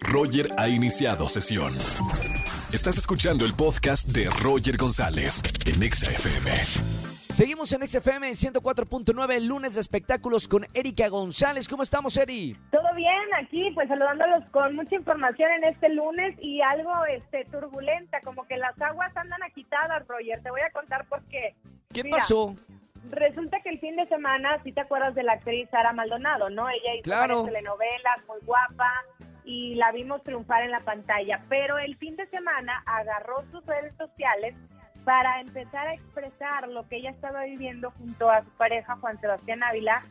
Roger 0.00 0.48
ha 0.58 0.68
iniciado 0.68 1.28
sesión. 1.28 1.76
Estás 2.72 2.98
escuchando 2.98 3.44
el 3.44 3.54
podcast 3.54 4.08
de 4.08 4.28
Roger 4.42 4.76
González 4.76 5.42
en 5.66 5.82
Exa 5.82 6.10
FM. 6.10 6.50
Seguimos 7.32 7.72
en 7.72 7.86
XFM 7.88 8.30
104.9, 8.32 9.40
lunes 9.40 9.74
de 9.74 9.80
espectáculos 9.80 10.48
con 10.48 10.66
Erika 10.74 11.08
González. 11.08 11.66
¿Cómo 11.68 11.82
estamos, 11.82 12.16
Eri? 12.18 12.56
Todo 12.70 12.94
bien, 12.94 13.12
aquí 13.42 13.70
pues 13.74 13.88
saludándolos 13.88 14.44
con 14.50 14.76
mucha 14.76 14.94
información 14.96 15.50
en 15.52 15.64
este 15.64 15.88
lunes 15.88 16.36
y 16.42 16.60
algo 16.60 16.92
este 17.06 17.44
turbulenta, 17.46 18.20
como 18.20 18.44
que 18.46 18.56
las 18.58 18.78
aguas 18.80 19.16
andan 19.16 19.42
agitadas, 19.42 20.06
Roger. 20.06 20.42
Te 20.42 20.50
voy 20.50 20.60
a 20.60 20.70
contar 20.72 21.06
por 21.06 21.22
qué. 21.24 21.54
¿Qué 21.92 22.04
Mira, 22.04 22.18
pasó? 22.18 22.54
Resulta 23.10 23.60
que 23.62 23.70
el 23.70 23.80
fin 23.80 23.96
de 23.96 24.06
semana, 24.08 24.62
si 24.62 24.72
te 24.72 24.80
acuerdas 24.82 25.14
de 25.14 25.22
la 25.22 25.32
actriz 25.32 25.68
Sara 25.70 25.92
Maldonado, 25.92 26.50
¿no? 26.50 26.68
Ella 26.68 26.94
hizo 26.94 27.02
Claro. 27.04 27.42
varias 27.42 27.54
telenovelas, 27.54 28.26
muy 28.28 28.38
guapa, 28.44 28.90
y 29.44 29.74
la 29.74 29.92
vimos 29.92 30.22
triunfar 30.22 30.62
en 30.62 30.70
la 30.70 30.80
pantalla. 30.80 31.40
Pero 31.48 31.78
el 31.78 31.96
fin 31.96 32.16
de 32.16 32.26
semana 32.28 32.82
agarró 32.86 33.44
sus 33.50 33.64
redes 33.66 33.94
sociales 33.96 34.54
para 35.04 35.40
empezar 35.40 35.88
a 35.88 35.94
expresar 35.94 36.68
lo 36.68 36.86
que 36.88 36.96
ella 36.96 37.10
estaba 37.10 37.44
viviendo 37.44 37.90
junto 37.92 38.30
a 38.30 38.42
su 38.42 38.50
pareja 38.50 38.96
Juan 38.96 39.20
Sebastián 39.20 39.62
Ávila. 39.62 40.02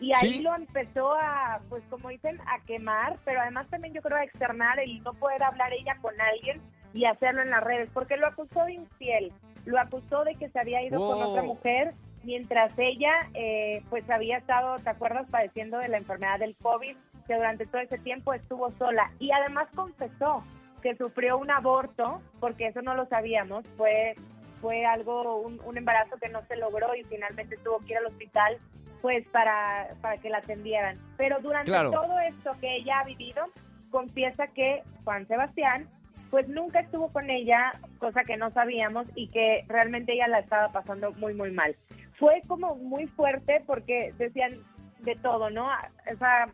Y 0.00 0.12
ahí 0.14 0.38
Sí. 0.38 0.42
lo 0.42 0.54
empezó 0.56 1.14
a, 1.14 1.60
pues 1.68 1.84
como 1.90 2.08
dicen, 2.08 2.40
a 2.46 2.58
quemar, 2.64 3.18
pero 3.24 3.42
además 3.42 3.68
también 3.68 3.92
yo 3.92 4.00
creo 4.00 4.16
a 4.16 4.24
externar 4.24 4.80
el 4.80 5.02
no 5.02 5.12
poder 5.12 5.42
hablar 5.42 5.72
ella 5.74 5.96
con 6.00 6.18
alguien 6.18 6.60
y 6.94 7.04
hacerlo 7.04 7.42
en 7.42 7.50
las 7.50 7.62
redes, 7.62 7.90
porque 7.92 8.16
lo 8.16 8.26
acusó 8.26 8.64
de 8.64 8.72
infiel, 8.72 9.30
lo 9.66 9.78
acusó 9.78 10.24
de 10.24 10.36
que 10.36 10.48
se 10.48 10.58
había 10.58 10.82
ido 10.82 10.98
con 11.06 11.22
otra 11.22 11.42
mujer 11.42 11.92
mientras 12.24 12.72
ella 12.78 13.12
eh, 13.34 13.82
pues 13.90 14.08
había 14.10 14.38
estado, 14.38 14.76
¿te 14.76 14.90
acuerdas?, 14.90 15.26
padeciendo 15.30 15.78
de 15.78 15.88
la 15.88 15.98
enfermedad 15.98 16.38
del 16.38 16.56
COVID, 16.56 16.96
que 17.30 17.36
durante 17.36 17.64
todo 17.66 17.80
ese 17.80 17.98
tiempo 17.98 18.34
estuvo 18.34 18.72
sola 18.72 19.08
y 19.20 19.30
además 19.30 19.68
confesó 19.76 20.42
que 20.82 20.96
sufrió 20.96 21.38
un 21.38 21.48
aborto, 21.48 22.20
porque 22.40 22.66
eso 22.66 22.82
no 22.82 22.96
lo 22.96 23.06
sabíamos, 23.06 23.64
fue 23.76 24.16
fue 24.60 24.84
algo, 24.84 25.40
un, 25.40 25.60
un 25.64 25.78
embarazo 25.78 26.16
que 26.20 26.28
no 26.28 26.42
se 26.48 26.56
logró 26.56 26.92
y 26.96 27.04
finalmente 27.04 27.56
tuvo 27.58 27.78
que 27.78 27.92
ir 27.92 27.98
al 27.98 28.06
hospital 28.06 28.58
pues 29.00 29.24
para, 29.28 29.94
para 30.02 30.18
que 30.18 30.28
la 30.28 30.38
atendieran. 30.38 30.98
Pero 31.16 31.38
durante 31.40 31.70
Claro. 31.70 31.92
todo 31.92 32.18
esto 32.18 32.50
que 32.60 32.76
ella 32.78 32.98
ha 32.98 33.04
vivido, 33.04 33.46
confiesa 33.90 34.48
que 34.48 34.82
Juan 35.04 35.26
Sebastián 35.28 35.88
pues 36.30 36.48
nunca 36.48 36.80
estuvo 36.80 37.12
con 37.12 37.30
ella, 37.30 37.72
cosa 37.98 38.24
que 38.24 38.36
no 38.36 38.50
sabíamos 38.50 39.06
y 39.14 39.28
que 39.28 39.64
realmente 39.68 40.12
ella 40.14 40.26
la 40.28 40.40
estaba 40.40 40.72
pasando 40.72 41.12
muy, 41.12 41.32
muy 41.34 41.52
mal. 41.52 41.76
Fue 42.18 42.42
como 42.48 42.74
muy 42.74 43.06
fuerte 43.06 43.62
porque 43.66 44.12
decían 44.18 44.58
de 45.00 45.16
todo, 45.16 45.50
¿no? 45.50 45.66
O 45.66 46.16
sea, 46.18 46.48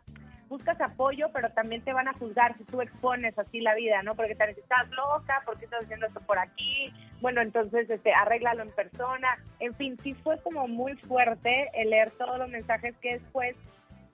buscas 0.47 0.79
apoyo, 0.81 1.29
pero 1.33 1.49
también 1.51 1.81
te 1.81 1.93
van 1.93 2.07
a 2.07 2.13
juzgar 2.13 2.57
si 2.57 2.63
tú 2.65 2.81
expones 2.81 3.37
así 3.37 3.59
la 3.61 3.75
vida, 3.75 4.01
¿no? 4.03 4.15
Porque 4.15 4.35
te 4.35 4.51
estás 4.51 4.89
loca, 4.89 5.41
¿por 5.45 5.57
qué 5.57 5.65
estás 5.65 5.83
haciendo 5.83 6.07
esto 6.07 6.21
por 6.21 6.39
aquí? 6.39 6.93
Bueno, 7.21 7.41
entonces, 7.41 7.89
este, 7.89 8.13
arréglalo 8.13 8.63
en 8.63 8.71
persona. 8.71 9.37
En 9.59 9.73
fin, 9.75 9.97
sí 10.03 10.13
fue 10.15 10.39
como 10.41 10.67
muy 10.67 10.95
fuerte 10.97 11.69
el 11.73 11.89
leer 11.89 12.11
todos 12.11 12.37
los 12.37 12.49
mensajes 12.49 12.95
que 13.01 13.19
después 13.19 13.55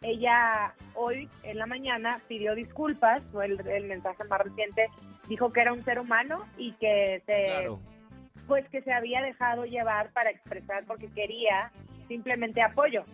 ella 0.02 0.73
hoy 0.95 1.30
en 1.44 1.58
la 1.58 1.66
mañana 1.66 2.20
pidió 2.28 2.56
disculpas, 2.56 3.22
fue 3.31 3.45
el, 3.45 3.68
el 3.68 3.86
mensaje 3.86 4.23
más 4.25 4.42
reciente, 4.42 4.88
dijo 5.30 5.52
que 5.53 5.62
era 5.62 5.72
un 5.73 5.84
ser 5.86 6.00
humano 6.00 6.45
y 6.58 6.73
que 6.73 7.22
se, 7.25 7.45
Claro. 7.45 7.80
pues 8.47 8.68
que 8.70 8.81
se 8.81 8.92
había 8.92 9.22
dejado 9.22 9.66
llevar 9.66 10.12
para 10.12 10.30
expresar 10.30 10.84
porque 10.86 11.08
quería 11.14 11.72
simplemente 12.09 12.62
apoyo. 12.62 13.06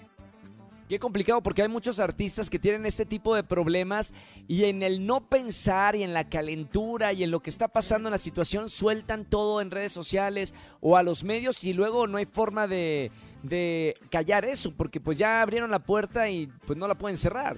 Qué 0.89 0.97
complicado 0.97 1.43
porque 1.43 1.61
hay 1.61 1.67
muchos 1.67 1.99
artistas 1.99 2.49
que 2.49 2.57
tienen 2.57 2.87
este 2.87 3.05
tipo 3.05 3.35
de 3.35 3.43
problemas 3.43 4.11
y 4.47 4.63
en 4.63 4.81
el 4.81 5.05
no 5.05 5.21
pensar 5.21 5.95
y 5.95 6.01
en 6.01 6.15
la 6.15 6.27
calentura 6.29 7.13
y 7.13 7.23
en 7.23 7.29
lo 7.29 7.41
que 7.41 7.51
está 7.51 7.67
pasando 7.67 8.09
en 8.09 8.11
la 8.13 8.17
situación 8.17 8.71
sueltan 8.71 9.23
todo 9.23 9.61
en 9.61 9.69
redes 9.69 9.91
sociales 9.91 10.55
o 10.81 10.97
a 10.97 11.03
los 11.03 11.23
medios 11.23 11.63
y 11.63 11.73
luego 11.73 12.07
no 12.07 12.17
hay 12.17 12.25
forma 12.25 12.65
de, 12.65 13.11
de 13.43 13.93
callar 14.09 14.45
eso 14.45 14.73
porque 14.75 14.99
pues 14.99 15.15
ya 15.19 15.43
abrieron 15.43 15.69
la 15.69 15.77
puerta 15.77 16.27
y 16.27 16.47
pues 16.65 16.75
no 16.79 16.87
la 16.87 16.95
pueden 16.95 17.17
cerrar. 17.17 17.57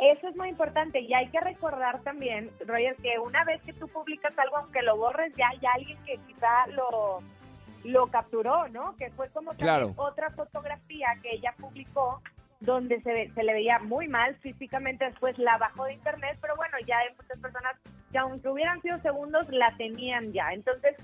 Eso 0.00 0.26
es 0.26 0.34
muy 0.34 0.48
importante 0.48 0.98
y 0.98 1.14
hay 1.14 1.28
que 1.28 1.38
recordar 1.38 2.02
también, 2.02 2.50
Roger, 2.66 2.96
que 2.96 3.16
una 3.24 3.44
vez 3.44 3.62
que 3.62 3.74
tú 3.74 3.86
publicas 3.86 4.36
algo, 4.36 4.56
aunque 4.56 4.82
lo 4.82 4.96
borres, 4.96 5.32
ya 5.38 5.46
hay 5.50 5.60
alguien 5.72 5.98
que 6.04 6.18
quizá 6.26 6.66
lo, 6.74 7.20
lo 7.84 8.08
capturó, 8.08 8.66
¿no? 8.70 8.96
Que 8.96 9.08
fue 9.12 9.28
como 9.30 9.52
Claro. 9.52 9.94
otra 9.94 10.30
fotografía 10.30 11.06
que 11.22 11.36
ella 11.36 11.54
publicó 11.60 12.20
donde 12.62 13.00
se, 13.02 13.12
ve- 13.12 13.30
se 13.34 13.42
le 13.42 13.52
veía 13.52 13.78
muy 13.80 14.08
mal 14.08 14.34
físicamente, 14.36 15.04
después 15.04 15.36
la 15.38 15.58
bajó 15.58 15.84
de 15.84 15.94
internet, 15.94 16.38
pero 16.40 16.56
bueno, 16.56 16.76
ya 16.86 16.98
hay 16.98 17.08
muchas 17.16 17.38
personas 17.38 17.76
que 18.10 18.18
aunque 18.18 18.48
hubieran 18.48 18.80
sido 18.82 18.98
segundos, 19.00 19.48
la 19.50 19.74
tenían 19.76 20.32
ya. 20.32 20.52
Entonces, 20.52 20.96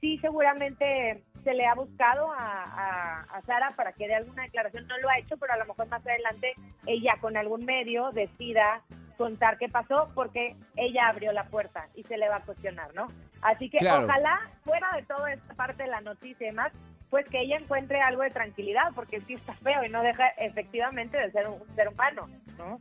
sí, 0.00 0.18
seguramente 0.18 1.22
se 1.44 1.54
le 1.54 1.64
ha 1.66 1.74
buscado 1.74 2.32
a, 2.32 2.64
a, 2.64 3.20
a 3.20 3.40
Sara 3.42 3.70
para 3.76 3.92
que 3.92 4.08
dé 4.08 4.14
alguna 4.16 4.42
declaración, 4.42 4.86
no 4.88 4.98
lo 4.98 5.08
ha 5.08 5.18
hecho, 5.18 5.36
pero 5.38 5.52
a 5.52 5.58
lo 5.58 5.66
mejor 5.66 5.86
más 5.88 6.04
adelante 6.06 6.54
ella 6.86 7.14
con 7.20 7.36
algún 7.36 7.64
medio 7.64 8.10
decida 8.12 8.80
contar 9.16 9.56
qué 9.56 9.68
pasó 9.68 10.10
porque 10.14 10.56
ella 10.76 11.08
abrió 11.08 11.32
la 11.32 11.44
puerta 11.44 11.86
y 11.94 12.02
se 12.02 12.18
le 12.18 12.28
va 12.28 12.36
a 12.36 12.42
cuestionar, 12.44 12.92
¿no? 12.94 13.06
Así 13.42 13.70
que 13.70 13.78
Claro. 13.78 14.04
ojalá, 14.04 14.40
fuera 14.64 14.88
de 14.96 15.02
toda 15.04 15.32
esta 15.32 15.54
parte 15.54 15.84
de 15.84 15.88
la 15.88 16.00
noticia 16.00 16.46
y 16.46 16.50
demás, 16.50 16.72
pues 17.10 17.26
que 17.28 17.40
ella 17.40 17.56
encuentre 17.56 18.00
algo 18.00 18.22
de 18.22 18.30
tranquilidad, 18.30 18.92
porque 18.94 19.20
sí 19.22 19.34
está 19.34 19.54
feo 19.54 19.84
y 19.84 19.88
no 19.88 20.02
deja 20.02 20.28
efectivamente 20.38 21.16
de 21.16 21.30
ser 21.30 21.48
un, 21.48 21.60
un 21.60 21.76
ser 21.76 21.88
humano, 21.88 22.28
¿no? 22.58 22.80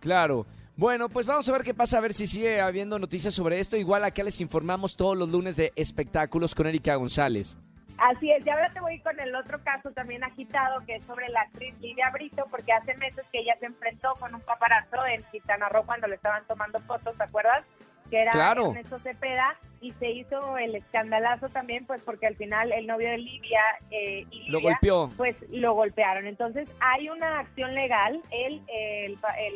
Claro. 0.00 0.46
Bueno, 0.76 1.10
pues 1.10 1.26
vamos 1.26 1.46
a 1.48 1.52
ver 1.52 1.62
qué 1.62 1.74
pasa, 1.74 1.98
a 1.98 2.00
ver 2.00 2.14
si 2.14 2.26
sigue 2.26 2.60
habiendo 2.60 2.98
noticias 2.98 3.34
sobre 3.34 3.58
esto. 3.58 3.76
Igual 3.76 4.02
acá 4.02 4.22
les 4.22 4.40
informamos 4.40 4.96
todos 4.96 5.16
los 5.16 5.28
lunes 5.28 5.56
de 5.56 5.72
espectáculos 5.76 6.54
con 6.54 6.66
Erika 6.66 6.94
González. 6.94 7.58
Así 7.98 8.30
es, 8.32 8.46
y 8.46 8.48
ahora 8.48 8.72
te 8.72 8.80
voy 8.80 8.98
con 9.00 9.20
el 9.20 9.34
otro 9.34 9.62
caso 9.62 9.90
también 9.90 10.24
agitado, 10.24 10.80
que 10.86 10.96
es 10.96 11.04
sobre 11.04 11.28
la 11.28 11.42
actriz 11.42 11.78
Lidia 11.80 12.08
Brito, 12.10 12.46
porque 12.50 12.72
hace 12.72 12.94
meses 12.94 13.26
que 13.30 13.40
ella 13.40 13.54
se 13.60 13.66
enfrentó 13.66 14.14
con 14.14 14.34
un 14.34 14.40
paparazzo 14.40 15.04
en 15.04 15.22
Quintana 15.24 15.68
Roo 15.68 15.84
cuando 15.84 16.06
le 16.06 16.14
estaban 16.14 16.42
tomando 16.46 16.80
fotos, 16.80 17.14
¿te 17.18 17.24
acuerdas? 17.24 17.62
Que 18.10 18.22
era 18.22 18.32
Claro. 18.32 18.70
Ernesto 18.70 18.98
Cepeda, 19.00 19.56
y 19.80 19.92
se 19.92 20.10
hizo 20.10 20.58
el 20.58 20.74
escandalazo 20.74 21.48
también, 21.48 21.86
pues 21.86 22.02
porque 22.02 22.26
al 22.26 22.36
final 22.36 22.70
el 22.72 22.86
novio 22.86 23.08
de 23.08 23.18
Lidia 23.18 23.62
eh, 23.90 24.26
y 24.30 24.50
Lo 24.50 24.60
golpeó. 24.60 25.10
pues 25.16 25.36
lo 25.50 25.72
golpearon. 25.74 26.26
Entonces 26.26 26.68
hay 26.80 27.08
una 27.08 27.38
acción 27.38 27.74
legal, 27.74 28.20
él, 28.30 28.60
el, 28.68 29.16
pa- 29.18 29.38
el 29.40 29.54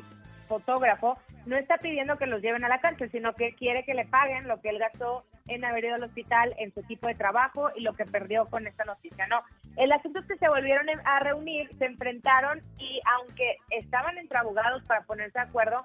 fotógrafo, 0.49 1.19
no 1.47 1.57
está 1.57 1.77
pidiendo 1.77 2.17
que 2.17 2.27
los 2.27 2.41
lleven 2.41 2.65
a 2.65 2.69
la 2.69 2.81
cárcel, 2.81 3.11
sino 3.11 3.35
que 3.35 3.55
quiere 3.55 3.85
que 3.85 3.93
le 3.95 4.07
paguen 4.07 4.49
lo 4.49 4.61
que 4.63 4.71
él 4.71 4.79
gastó 4.79 5.25
en 5.47 5.63
haber 5.65 5.85
ido 5.85 5.97
al 5.97 6.05
hospital, 6.05 6.55
en 6.59 6.73
su 6.73 6.81
equipo 6.81 7.07
de 7.07 7.15
trabajo 7.17 7.71
y 7.77 7.83
lo 7.83 7.93
que 7.93 8.07
perdió 8.07 8.47
con 8.47 8.67
esta 8.67 8.85
noticia, 8.85 9.27
¿no? 9.27 9.43
El 9.77 9.93
asunto 9.93 10.21
es 10.21 10.27
que 10.27 10.39
se 10.39 10.49
volvieron 10.49 10.87
a 11.05 11.21
reunir, 11.21 11.69
se 11.77 11.85
enfrentaron 11.85 12.63
y 12.79 12.99
aunque 13.19 13.57
estaban 13.71 14.17
entre 14.17 14.39
abogados 14.39 14.83
para 14.85 15.03
ponerse 15.03 15.39
de 15.39 15.45
acuerdo, 15.45 15.85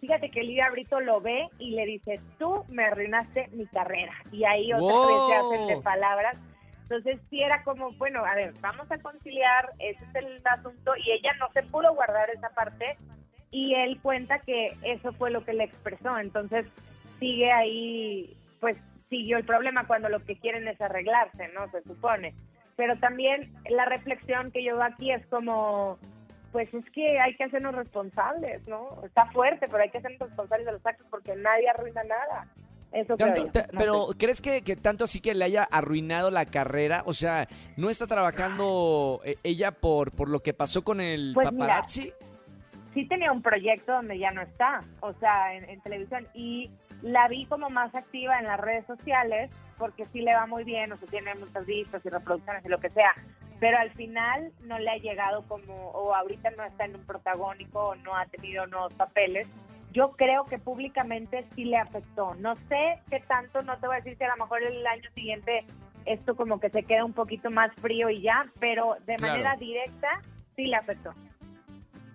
fíjate 0.00 0.30
que 0.30 0.42
Lidia 0.42 0.70
Brito 0.70 1.00
lo 1.00 1.20
ve 1.20 1.48
y 1.58 1.72
le 1.72 1.86
dice, 1.86 2.20
tú 2.38 2.64
me 2.68 2.84
arruinaste 2.84 3.48
mi 3.52 3.66
carrera. 3.66 4.14
Y 4.32 4.44
ahí 4.44 4.72
otra 4.72 4.98
Wow. 4.98 5.06
vez 5.06 5.24
se 5.26 5.34
hacen 5.34 5.66
de 5.66 5.76
palabras. 5.82 6.36
Entonces 6.82 7.20
sí 7.30 7.40
era 7.40 7.62
como, 7.62 7.92
bueno, 7.92 8.24
a 8.24 8.34
ver, 8.34 8.52
vamos 8.60 8.90
a 8.90 8.98
conciliar, 8.98 9.70
ese 9.78 10.02
es 10.04 10.14
el 10.16 10.42
asunto, 10.44 10.92
y 10.96 11.12
ella 11.12 11.32
no 11.38 11.48
se 11.52 11.62
pudo 11.62 11.94
guardar 11.94 12.30
esa 12.30 12.48
parte, 12.50 12.96
y 13.52 13.74
él 13.74 14.00
cuenta 14.02 14.40
que 14.40 14.76
eso 14.82 15.12
fue 15.12 15.30
lo 15.30 15.44
que 15.44 15.52
le 15.52 15.64
expresó, 15.64 16.18
entonces 16.18 16.66
sigue 17.20 17.52
ahí, 17.52 18.36
pues 18.58 18.76
siguió 19.08 19.36
el 19.36 19.44
problema 19.44 19.86
cuando 19.86 20.08
lo 20.08 20.18
que 20.24 20.36
quieren 20.36 20.66
es 20.66 20.80
arreglarse, 20.80 21.46
¿no? 21.54 21.70
Se 21.70 21.82
supone. 21.82 22.34
Pero 22.74 22.96
también 22.98 23.52
la 23.68 23.84
reflexión 23.84 24.50
que 24.50 24.64
yo 24.64 24.76
veo 24.76 24.84
aquí 24.84 25.12
es 25.12 25.24
como, 25.26 25.96
pues 26.52 26.72
es 26.74 26.84
que 26.90 27.20
hay 27.20 27.36
que 27.36 27.44
hacernos 27.44 27.74
responsables, 27.74 28.66
¿no? 28.66 29.00
Está 29.04 29.26
fuerte, 29.32 29.66
pero 29.68 29.82
hay 29.82 29.90
que 29.90 29.98
hacernos 29.98 30.20
responsables 30.20 30.66
de 30.66 30.72
los 30.72 30.84
actos 30.86 31.06
porque 31.10 31.34
nadie 31.36 31.68
arruina 31.68 32.02
nada. 32.04 32.46
Eso 32.92 33.16
creo 33.16 33.28
Tanto- 33.34 33.46
yo. 33.46 33.52
ta- 33.52 33.66
No 33.72 33.78
pero 33.78 34.06
sé. 34.08 34.18
¿crees 34.18 34.40
que, 34.40 34.62
que 34.62 34.74
tanto 34.76 35.04
así 35.04 35.20
que 35.20 35.32
le 35.34 35.44
haya 35.44 35.62
arruinado 35.62 36.30
la 36.32 36.44
carrera? 36.46 37.02
O 37.06 37.12
sea, 37.12 37.46
¿no 37.76 37.88
está 37.88 38.06
trabajando 38.08 39.20
eh, 39.24 39.36
ella 39.44 39.70
por, 39.70 40.10
por 40.10 40.28
lo 40.28 40.40
que 40.40 40.52
pasó 40.54 40.82
con 40.82 41.00
el 41.00 41.32
Pues 41.34 41.52
mira, 41.52 41.66
paparazzi? 41.66 42.12
sí 42.94 43.06
tenía 43.06 43.30
un 43.30 43.42
proyecto 43.42 43.92
donde 43.92 44.18
ya 44.18 44.32
no 44.32 44.42
está, 44.42 44.82
o 45.00 45.12
sea, 45.14 45.54
en, 45.54 45.70
en 45.70 45.80
televisión, 45.82 46.26
y 46.34 46.68
la 47.02 47.28
vi 47.28 47.46
como 47.46 47.70
más 47.70 47.94
activa 47.94 48.38
en 48.40 48.46
las 48.46 48.58
redes 48.58 48.84
sociales, 48.86 49.50
porque 49.78 50.04
sí 50.12 50.20
le 50.22 50.34
va 50.34 50.46
muy 50.46 50.64
bien, 50.64 50.90
o 50.92 50.96
sea, 50.96 51.06
tiene 51.08 51.32
muchas 51.36 51.64
vistas 51.64 52.04
y 52.04 52.08
reproducciones 52.08 52.64
y 52.64 52.68
lo 52.68 52.80
que 52.80 52.90
sea, 52.90 53.12
pero 53.60 53.78
al 53.78 53.90
final 53.92 54.52
no 54.62 54.78
le 54.78 54.90
ha 54.90 54.96
llegado 54.96 55.42
como, 55.46 55.74
o 55.90 56.14
ahorita 56.14 56.50
no 56.52 56.64
está 56.64 56.86
en 56.86 56.96
un 56.96 57.04
protagónico, 57.04 57.88
o 57.90 57.94
no 57.96 58.16
ha 58.16 58.26
tenido 58.26 58.66
nuevos 58.66 58.92
papeles. 58.94 59.48
Yo 59.92 60.12
creo 60.12 60.44
que 60.44 60.58
públicamente 60.58 61.44
sí 61.54 61.64
le 61.64 61.76
afectó. 61.76 62.34
No 62.36 62.56
sé 62.68 62.98
qué 63.10 63.20
tanto, 63.20 63.62
no 63.62 63.76
te 63.78 63.86
voy 63.86 63.96
a 63.96 63.98
decir 64.00 64.16
si 64.16 64.24
a 64.24 64.28
lo 64.28 64.36
mejor 64.44 64.62
el 64.62 64.86
año 64.86 65.10
siguiente 65.14 65.64
esto 66.06 66.34
como 66.34 66.58
que 66.58 66.70
se 66.70 66.82
queda 66.84 67.04
un 67.04 67.12
poquito 67.12 67.50
más 67.50 67.72
frío 67.74 68.08
y 68.08 68.22
ya, 68.22 68.46
pero 68.58 68.96
de 69.06 69.16
Claro. 69.16 69.32
manera 69.34 69.56
directa 69.56 70.08
sí 70.56 70.66
le 70.66 70.76
afectó. 70.76 71.12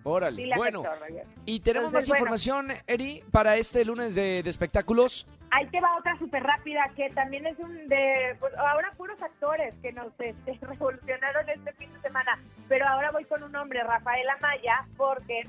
Órale, 0.04 0.38
Sí 0.38 0.46
le 0.48 0.56
bueno. 0.56 0.84
afectó. 0.86 1.22
Y 1.46 1.60
tenemos 1.62 1.88
Entonces, 1.90 2.10
más 2.10 2.20
bueno. 2.20 2.20
información, 2.36 2.68
Eri, 2.88 3.24
para 3.32 3.58
este 3.58 3.84
lunes 3.86 4.16
de, 4.16 4.42
de 4.44 4.50
espectáculos. 4.50 5.28
Ahí 5.56 5.68
te 5.68 5.80
va 5.80 5.96
otra 5.98 6.18
súper 6.20 6.44
rápida 6.44 6.92
que 6.98 7.10
también 7.12 7.48
es 7.48 7.58
un 7.60 7.88
de, 7.88 8.36
pues 8.42 8.54
ahora 8.58 8.92
puros 8.98 9.22
actores 9.22 9.74
que 9.82 9.94
nos 9.94 10.08
este, 10.20 10.60
revolucionaron 10.62 11.48
este 11.48 11.72
fin 11.74 11.94
de 11.94 12.02
semana, 12.02 12.38
pero 12.68 12.86
ahora 12.86 13.12
voy 13.12 13.24
con 13.24 13.42
un 13.42 13.56
hombre, 13.56 13.82
Rafael 13.82 14.28
Amaya, 14.28 14.86
porque 14.98 15.48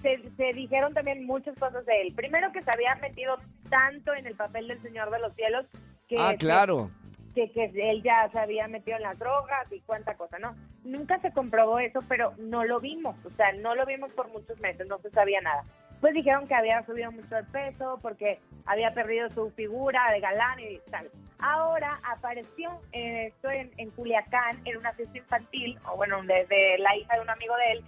se, 0.00 0.30
se 0.36 0.52
dijeron 0.52 0.94
también 0.94 1.26
muchas 1.26 1.58
cosas 1.58 1.84
de 1.86 2.02
él. 2.02 2.14
Primero 2.14 2.52
que 2.52 2.62
se 2.62 2.70
había 2.70 2.94
metido 3.02 3.36
tanto 3.68 4.14
en 4.14 4.28
el 4.28 4.36
papel 4.36 4.68
del 4.68 4.80
Señor 4.80 5.10
de 5.10 5.18
los 5.18 5.34
Cielos 5.34 5.66
que, 6.06 6.16
ah, 6.20 6.36
claro. 6.38 6.92
que, 7.34 7.50
que 7.50 7.72
él 7.90 8.00
ya 8.04 8.28
se 8.30 8.38
había 8.38 8.68
metido 8.68 8.96
en 8.96 9.02
las 9.02 9.18
drogas 9.18 9.72
y 9.72 9.80
cuánta 9.80 10.14
cosa, 10.14 10.38
¿no? 10.38 10.54
Nunca 10.84 11.18
se 11.18 11.32
comprobó 11.32 11.80
eso, 11.80 11.98
pero 12.08 12.32
no 12.38 12.62
lo 12.62 12.78
vimos, 12.78 13.16
o 13.24 13.30
sea, 13.30 13.50
no 13.54 13.74
lo 13.74 13.86
vimos 13.86 14.12
por 14.12 14.28
muchos 14.28 14.60
meses, 14.60 14.86
no 14.86 14.98
se 14.98 15.10
sabía 15.10 15.40
nada. 15.40 15.64
Pues 16.00 16.14
dijeron 16.14 16.46
que 16.46 16.54
había 16.54 16.84
subido 16.86 17.10
mucho 17.10 17.34
de 17.34 17.44
peso 17.44 17.98
porque 18.00 18.38
había 18.66 18.94
perdido 18.94 19.28
su 19.30 19.50
figura 19.50 20.00
de 20.12 20.20
galán 20.20 20.60
y 20.60 20.78
tal. 20.90 21.10
Ahora 21.40 22.00
apareció 22.04 22.80
eh, 22.92 23.26
esto 23.28 23.50
en, 23.50 23.70
en 23.76 23.90
Culiacán 23.90 24.60
en 24.64 24.76
una 24.76 24.92
fiesta 24.92 25.18
infantil, 25.18 25.78
o 25.90 25.96
bueno, 25.96 26.22
desde 26.22 26.78
la 26.78 26.96
hija 26.96 27.14
de 27.14 27.20
un 27.20 27.30
amigo 27.30 27.54
de 27.56 27.72
él, 27.72 27.84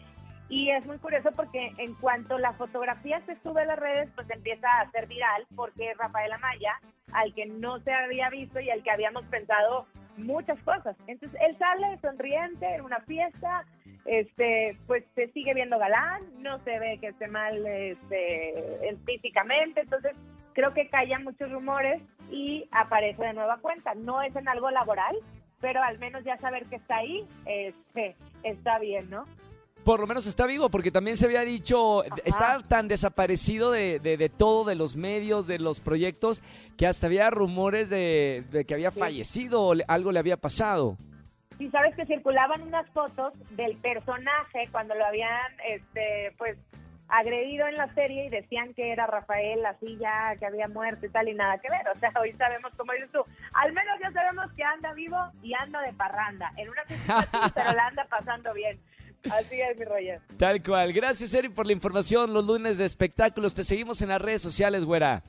y 0.50 0.68
es 0.72 0.84
muy 0.84 0.98
curioso 0.98 1.30
porque 1.36 1.72
en 1.78 1.94
cuanto 1.94 2.36
la 2.36 2.52
fotografía 2.54 3.20
se 3.24 3.36
sube 3.40 3.62
a 3.62 3.66
las 3.66 3.78
redes, 3.78 4.10
pues 4.16 4.28
empieza 4.30 4.66
a 4.80 4.90
ser 4.90 5.06
viral 5.06 5.46
porque 5.54 5.92
es 5.92 5.96
Rafael 5.96 6.32
Amaya, 6.32 6.80
al 7.12 7.32
que 7.34 7.46
no 7.46 7.78
se 7.80 7.92
había 7.92 8.28
visto 8.30 8.58
y 8.58 8.68
al 8.68 8.82
que 8.82 8.90
habíamos 8.90 9.24
pensado 9.26 9.86
muchas 10.16 10.58
cosas. 10.62 10.96
Entonces 11.06 11.40
él 11.40 11.56
sale 11.56 11.96
sonriente 12.00 12.66
en 12.74 12.80
una 12.80 12.98
fiesta, 13.02 13.64
este, 14.10 14.76
pues 14.88 15.04
se 15.14 15.28
sigue 15.32 15.54
viendo 15.54 15.78
galán, 15.78 16.22
no 16.38 16.58
se 16.64 16.78
ve 16.80 16.98
que 17.00 17.08
esté 17.08 17.28
mal 17.28 17.64
este, 17.64 18.96
físicamente, 19.06 19.82
entonces 19.82 20.12
creo 20.52 20.74
que 20.74 20.88
callan 20.88 21.22
muchos 21.22 21.50
rumores 21.52 22.02
y 22.30 22.66
aparece 22.72 23.22
de 23.22 23.34
nueva 23.34 23.58
cuenta. 23.58 23.94
No 23.94 24.20
es 24.22 24.34
en 24.34 24.48
algo 24.48 24.70
laboral, 24.70 25.16
pero 25.60 25.80
al 25.82 25.98
menos 26.00 26.24
ya 26.24 26.36
saber 26.38 26.64
que 26.66 26.76
está 26.76 26.96
ahí, 26.96 27.24
este, 27.46 28.16
está 28.42 28.78
bien, 28.80 29.08
¿no? 29.10 29.24
Por 29.84 30.00
lo 30.00 30.06
menos 30.06 30.26
está 30.26 30.44
vivo, 30.44 30.68
porque 30.70 30.90
también 30.90 31.16
se 31.16 31.26
había 31.26 31.42
dicho, 31.42 32.02
Ajá. 32.02 32.14
está 32.24 32.58
tan 32.68 32.88
desaparecido 32.88 33.70
de, 33.70 33.98
de- 34.00 34.16
de 34.18 34.28
todo, 34.28 34.64
de 34.64 34.74
los 34.74 34.94
medios, 34.96 35.46
de 35.46 35.58
los 35.58 35.80
proyectos, 35.80 36.42
que 36.76 36.86
hasta 36.86 37.06
había 37.06 37.30
rumores 37.30 37.88
de, 37.88 38.44
de 38.50 38.64
que 38.64 38.74
había 38.74 38.90
Sí. 38.90 38.98
fallecido 38.98 39.62
o 39.62 39.74
algo 39.88 40.12
le 40.12 40.18
había 40.18 40.36
pasado. 40.36 40.96
Sí, 41.60 41.68
sabes 41.68 41.94
que 41.94 42.06
circulaban 42.06 42.62
unas 42.62 42.88
fotos 42.88 43.34
del 43.50 43.76
personaje 43.76 44.66
cuando 44.72 44.94
lo 44.94 45.04
habían, 45.04 45.52
este, 45.68 46.32
pues, 46.38 46.56
agredido 47.08 47.66
en 47.66 47.76
la 47.76 47.92
serie 47.92 48.24
y 48.24 48.28
decían 48.30 48.72
que 48.72 48.92
era 48.92 49.06
Rafael, 49.06 49.66
así 49.66 49.98
ya, 49.98 50.34
que 50.38 50.46
había 50.46 50.68
muerto 50.68 51.04
y 51.04 51.10
tal, 51.10 51.28
y 51.28 51.34
nada 51.34 51.58
que 51.58 51.68
ver. 51.68 51.86
O 51.94 51.98
sea, 51.98 52.12
hoy 52.18 52.32
sabemos, 52.38 52.72
como 52.78 52.94
dices 52.94 53.10
tú, 53.12 53.22
al 53.52 53.74
menos 53.74 53.98
ya 54.00 54.10
sabemos 54.10 54.50
que 54.56 54.64
anda 54.64 54.94
vivo 54.94 55.18
y 55.42 55.52
anda 55.52 55.82
de 55.82 55.92
parranda, 55.92 56.50
en 56.56 56.70
una 56.70 56.80
infantil, 56.88 57.40
pero 57.54 57.72
la 57.72 57.88
anda 57.88 58.06
pasando 58.08 58.54
bien. 58.54 58.80
Así 59.30 59.60
es, 59.60 59.76
mi 59.76 59.84
Roger. 59.84 60.18
Tal 60.38 60.62
cual. 60.62 60.94
Gracias, 60.94 61.34
Eri, 61.34 61.50
por 61.50 61.66
la 61.66 61.74
información. 61.74 62.32
Los 62.32 62.46
lunes 62.46 62.78
de 62.78 62.86
espectáculos. 62.86 63.54
Te 63.54 63.64
seguimos 63.64 64.00
en 64.00 64.08
las 64.08 64.22
redes 64.22 64.40
sociales, 64.40 64.86
güera. 64.86 65.22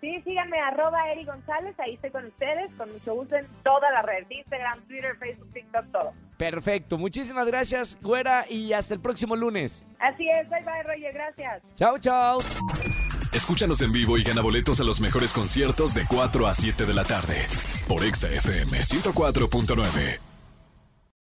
Sí, 0.00 0.20
síganme, 0.24 0.58
arroba 0.60 1.10
Eri 1.10 1.24
González, 1.24 1.74
ahí 1.78 1.94
estoy 1.94 2.10
con 2.10 2.26
ustedes, 2.26 2.70
con 2.76 2.92
mucho 2.92 3.14
gusto 3.14 3.36
en 3.36 3.46
todas 3.64 3.90
las 3.92 4.04
redes, 4.04 4.26
Instagram, 4.30 4.86
Twitter, 4.86 5.16
Facebook, 5.18 5.52
TikTok, 5.52 5.92
todo. 5.92 6.12
Perfecto. 6.36 6.98
Muchísimas 6.98 7.46
gracias, 7.46 7.98
güera, 8.02 8.44
y 8.48 8.72
hasta 8.72 8.94
el 8.94 9.00
próximo 9.00 9.36
lunes. 9.36 9.86
Así 9.98 10.28
es, 10.28 10.48
bye 10.50 10.62
bye, 10.62 10.82
Roger, 10.82 11.12
gracias. 11.14 11.62
Chao, 11.74 11.98
chao. 11.98 12.38
Escúchanos 13.32 13.82
en 13.82 13.92
vivo 13.92 14.16
y 14.18 14.22
gana 14.22 14.42
boletos 14.42 14.80
a 14.80 14.84
los 14.84 15.00
mejores 15.00 15.32
conciertos 15.32 15.94
de 15.94 16.06
4 16.06 16.46
a 16.46 16.54
7 16.54 16.86
de 16.86 16.94
la 16.94 17.04
tarde 17.04 17.46
por 17.88 18.04
Exa 18.04 18.28
FM 18.28 18.78
104.9. 18.78 20.35